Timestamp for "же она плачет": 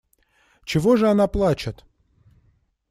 0.95-1.85